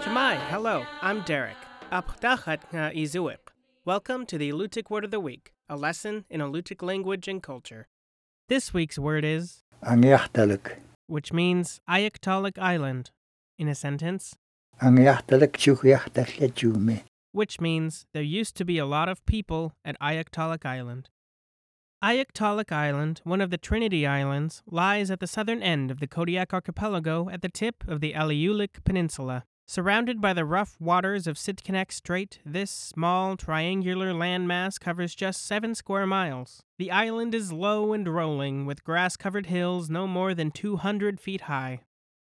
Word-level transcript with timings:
Cama'i, 0.00 0.36
hello, 0.48 0.86
I'm 1.02 1.22
Derek. 1.22 1.56
Welcome 3.84 4.26
to 4.26 4.38
the 4.38 4.52
Alutiiq 4.52 4.90
Word 4.90 5.04
of 5.04 5.10
the 5.10 5.18
Week, 5.18 5.52
a 5.68 5.76
lesson 5.76 6.24
in 6.30 6.40
Alutiiq 6.40 6.82
language 6.82 7.26
and 7.26 7.42
culture. 7.42 7.88
This 8.48 8.72
week's 8.72 8.96
word 8.96 9.24
is, 9.24 9.64
which 11.08 11.32
means 11.32 11.80
Aiaktalik 11.90 12.58
Island. 12.58 13.10
In 13.58 13.66
a 13.66 13.74
sentence, 13.74 14.36
which 17.32 17.60
means 17.60 18.06
there 18.14 18.22
used 18.22 18.56
to 18.56 18.64
be 18.64 18.78
a 18.78 18.86
lot 18.86 19.08
of 19.08 19.26
people 19.26 19.72
at 19.84 19.98
Aiaktalik 20.00 20.64
Island. 20.64 21.08
Aiaktalik 22.04 22.70
Island, 22.70 23.22
one 23.24 23.40
of 23.40 23.48
the 23.48 23.56
Trinity 23.56 24.06
Islands, 24.06 24.62
lies 24.66 25.10
at 25.10 25.20
the 25.20 25.26
southern 25.26 25.62
end 25.62 25.90
of 25.90 26.00
the 26.00 26.06
Kodiak 26.06 26.52
Archipelago 26.52 27.30
at 27.30 27.40
the 27.40 27.48
tip 27.48 27.82
of 27.88 28.02
the 28.02 28.12
Aleutic 28.12 28.84
Peninsula. 28.84 29.44
Surrounded 29.66 30.20
by 30.20 30.34
the 30.34 30.44
rough 30.44 30.76
waters 30.78 31.26
of 31.26 31.38
Sitkinak 31.38 31.90
Strait, 31.90 32.40
this 32.44 32.70
small 32.70 33.38
triangular 33.38 34.12
landmass 34.12 34.78
covers 34.78 35.14
just 35.14 35.46
seven 35.46 35.74
square 35.74 36.06
miles. 36.06 36.62
The 36.76 36.90
island 36.90 37.34
is 37.34 37.54
low 37.54 37.94
and 37.94 38.06
rolling, 38.06 38.66
with 38.66 38.84
grass 38.84 39.16
covered 39.16 39.46
hills 39.46 39.88
no 39.88 40.06
more 40.06 40.34
than 40.34 40.50
200 40.50 41.18
feet 41.18 41.42
high. 41.42 41.80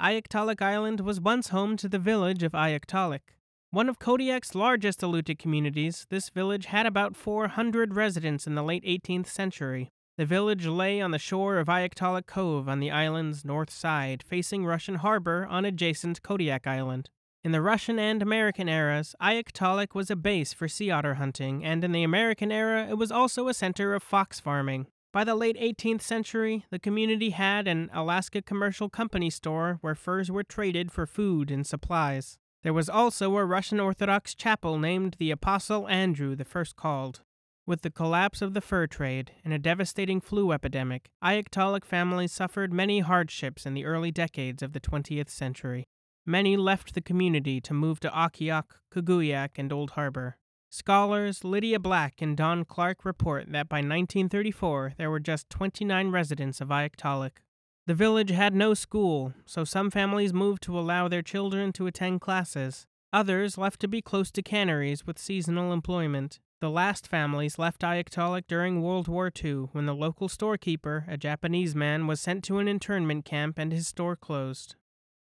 Aiaktalik 0.00 0.62
Island 0.62 1.00
was 1.00 1.20
once 1.20 1.48
home 1.48 1.76
to 1.78 1.88
the 1.88 1.98
village 1.98 2.44
of 2.44 2.52
Aiaktalik. 2.52 3.34
One 3.72 3.88
of 3.88 3.98
Kodiak's 3.98 4.54
largest 4.54 5.00
Alutiiq 5.00 5.38
communities, 5.38 6.06
this 6.08 6.30
village 6.30 6.66
had 6.66 6.86
about 6.86 7.16
400 7.16 7.94
residents 7.94 8.46
in 8.46 8.54
the 8.54 8.62
late 8.62 8.84
18th 8.84 9.26
century. 9.26 9.90
The 10.16 10.24
village 10.24 10.66
lay 10.66 11.00
on 11.00 11.10
the 11.10 11.18
shore 11.18 11.58
of 11.58 11.66
Aiaktalik 11.66 12.26
Cove 12.26 12.68
on 12.68 12.78
the 12.78 12.92
island's 12.92 13.44
north 13.44 13.70
side, 13.70 14.22
facing 14.22 14.64
Russian 14.64 14.94
Harbor 14.96 15.46
on 15.50 15.64
adjacent 15.64 16.22
Kodiak 16.22 16.66
Island. 16.66 17.10
In 17.42 17.50
the 17.52 17.60
Russian 17.60 17.98
and 17.98 18.22
American 18.22 18.68
eras, 18.68 19.16
Aiaktalik 19.20 19.94
was 19.94 20.10
a 20.10 20.16
base 20.16 20.52
for 20.52 20.68
sea 20.68 20.90
otter 20.92 21.14
hunting, 21.14 21.64
and 21.64 21.82
in 21.82 21.92
the 21.92 22.04
American 22.04 22.52
era, 22.52 22.86
it 22.88 22.96
was 22.96 23.12
also 23.12 23.48
a 23.48 23.54
center 23.54 23.94
of 23.94 24.02
fox 24.02 24.38
farming. 24.38 24.86
By 25.12 25.24
the 25.24 25.34
late 25.34 25.56
18th 25.58 26.02
century, 26.02 26.64
the 26.70 26.78
community 26.78 27.30
had 27.30 27.66
an 27.66 27.90
Alaska 27.92 28.42
Commercial 28.42 28.88
Company 28.88 29.28
store 29.28 29.78
where 29.80 29.94
furs 29.96 30.30
were 30.30 30.44
traded 30.44 30.92
for 30.92 31.04
food 31.06 31.50
and 31.50 31.66
supplies. 31.66 32.38
There 32.62 32.72
was 32.72 32.88
also 32.88 33.36
a 33.36 33.44
Russian 33.44 33.78
Orthodox 33.78 34.34
chapel 34.34 34.78
named 34.78 35.16
the 35.18 35.30
Apostle 35.30 35.86
Andrew 35.88 36.34
the 36.34 36.44
First 36.44 36.76
Called. 36.76 37.20
With 37.66 37.82
the 37.82 37.90
collapse 37.90 38.42
of 38.42 38.54
the 38.54 38.60
fur 38.60 38.86
trade 38.86 39.32
and 39.44 39.52
a 39.52 39.58
devastating 39.58 40.20
flu 40.20 40.52
epidemic, 40.52 41.10
Aiaktalik 41.22 41.84
families 41.84 42.32
suffered 42.32 42.72
many 42.72 43.00
hardships 43.00 43.66
in 43.66 43.74
the 43.74 43.84
early 43.84 44.12
decades 44.12 44.62
of 44.62 44.72
the 44.72 44.80
20th 44.80 45.30
century. 45.30 45.84
Many 46.24 46.56
left 46.56 46.94
the 46.94 47.00
community 47.00 47.60
to 47.60 47.74
move 47.74 47.98
to 48.00 48.08
Akhiok, 48.10 48.80
Kaguyak, 48.92 49.58
and 49.58 49.72
Old 49.72 49.90
Harbor. 49.90 50.36
Scholars 50.70 51.42
Lydia 51.42 51.78
Black 51.78 52.20
and 52.20 52.36
Don 52.36 52.64
Clark 52.64 53.04
report 53.04 53.50
that 53.52 53.68
by 53.68 53.78
1934 53.78 54.94
there 54.98 55.10
were 55.10 55.20
just 55.20 55.48
29 55.50 56.10
residents 56.10 56.60
of 56.60 56.68
Aiaktalik. 56.68 57.38
The 57.86 57.94
village 57.94 58.30
had 58.30 58.52
no 58.52 58.74
school, 58.74 59.32
so 59.44 59.62
some 59.62 59.92
families 59.92 60.34
moved 60.34 60.60
to 60.64 60.76
allow 60.76 61.06
their 61.06 61.22
children 61.22 61.72
to 61.74 61.86
attend 61.86 62.20
classes. 62.20 62.84
Others 63.12 63.56
left 63.56 63.78
to 63.78 63.86
be 63.86 64.02
close 64.02 64.32
to 64.32 64.42
canneries 64.42 65.06
with 65.06 65.20
seasonal 65.20 65.72
employment. 65.72 66.40
The 66.60 66.68
last 66.68 67.06
families 67.06 67.60
left 67.60 67.82
Aiaktalik 67.82 68.48
during 68.48 68.82
World 68.82 69.06
War 69.06 69.30
II 69.32 69.68
when 69.70 69.86
the 69.86 69.94
local 69.94 70.28
storekeeper, 70.28 71.04
a 71.06 71.16
Japanese 71.16 71.76
man, 71.76 72.08
was 72.08 72.20
sent 72.20 72.42
to 72.44 72.58
an 72.58 72.66
internment 72.66 73.24
camp 73.24 73.56
and 73.56 73.72
his 73.72 73.86
store 73.86 74.16
closed. 74.16 74.74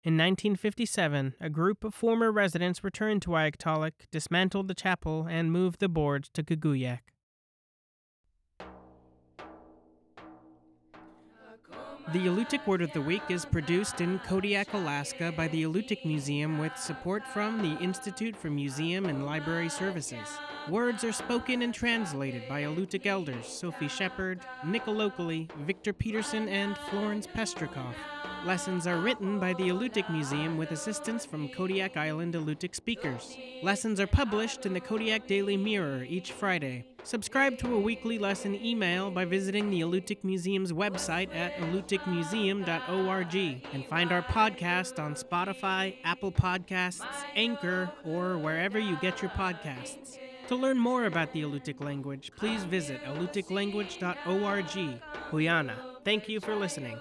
In 0.06 0.14
1957, 0.14 1.36
a 1.42 1.50
group 1.50 1.84
of 1.84 1.94
former 1.94 2.32
residents 2.32 2.82
returned 2.82 3.22
to 3.24 3.32
Aiaktalik, 3.32 4.10
dismantled 4.10 4.70
the 4.70 4.74
chapel, 4.74 5.28
and 5.30 5.52
moved 5.52 5.82
the 5.82 5.90
boards 5.90 6.30
to 6.30 6.44
Kaguyak. 6.44 7.13
The 12.12 12.28
Alutiiq 12.28 12.68
Word 12.68 12.82
of 12.82 12.92
the 12.92 13.02
Week 13.02 13.22
is 13.30 13.46
produced 13.46 14.02
in 14.02 14.20
Kodiak, 14.20 14.74
Alaska 14.74 15.34
by 15.36 15.48
the 15.48 15.64
Alutiiq 15.64 16.04
Museum 16.04 16.60
with 16.60 16.76
support 16.78 17.26
from 17.26 17.62
the 17.62 17.82
Institute 17.82 18.36
for 18.36 18.50
Museum 18.50 19.06
and 19.06 19.26
Library 19.26 19.70
Services. 19.70 20.28
Words 20.70 21.06
are 21.06 21.14
spoken 21.14 21.62
and 21.62 21.74
translated 21.74 22.44
by 22.50 22.64
Alutiiq 22.64 23.06
elders 23.06 23.48
Sophie 23.48 23.88
Shepard, 23.88 24.42
Nick 24.66 24.84
Alokli, 24.84 25.50
Victor 25.66 25.94
Peterson, 25.94 26.50
and 26.50 26.78
Florence 26.90 27.26
Pestrikoff. 27.26 27.96
Lessons 28.46 28.86
are 28.86 29.00
written 29.00 29.40
by 29.40 29.54
the 29.54 29.70
Alutiiq 29.70 30.10
Museum 30.12 30.58
with 30.58 30.72
assistance 30.72 31.26
from 31.26 31.48
Kodiak 31.48 31.96
Island 31.96 32.34
Alutiiq 32.34 32.76
speakers. 32.76 33.38
Lessons 33.64 34.02
are 34.02 34.08
published 34.08 34.66
in 34.66 34.74
the 34.74 34.82
Kodiak 34.82 35.26
Daily 35.26 35.56
Mirror 35.56 36.04
each 36.04 36.34
Friday. 36.34 36.86
Subscribe 37.04 37.58
to 37.58 37.76
a 37.76 37.80
weekly 37.80 38.18
lesson 38.18 38.56
email 38.64 39.12
by 39.12 39.26
visiting 39.26 39.70
the 39.70 39.82
Alutiiq 39.82 40.24
Museum's 40.24 40.72
website 40.72 41.36
at 41.36 41.54
alutiiqmuseum.org 41.58 43.36
and 43.74 43.86
find 43.86 44.14
our 44.14 44.22
podcast 44.22 45.04
on 45.04 45.14
Spotify, 45.16 45.96
Apple 46.06 46.32
Podcasts, 46.32 47.06
Anchor, 47.36 47.92
or 48.06 48.38
wherever 48.38 48.80
you 48.80 48.98
get 49.02 49.22
your 49.22 49.32
podcasts. 49.32 50.18
To 50.48 50.56
learn 50.56 50.80
more 50.80 51.06
about 51.06 51.34
the 51.34 51.42
Alutiiq 51.44 51.84
language, 51.84 52.32
please 52.38 52.64
visit 52.64 53.04
alutiiqlanguage.org. 53.04 55.02
Quyanaa. 55.30 55.76
Thank 56.06 56.30
you 56.30 56.40
for 56.40 56.56
listening. 56.56 56.98